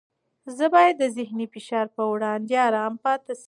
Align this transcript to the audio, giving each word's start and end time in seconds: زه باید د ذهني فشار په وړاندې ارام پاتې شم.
زه 0.57 0.65
باید 0.73 0.95
د 0.99 1.03
ذهني 1.17 1.45
فشار 1.53 1.85
په 1.95 2.03
وړاندې 2.11 2.53
ارام 2.67 2.93
پاتې 3.03 3.31
شم. 3.35 3.39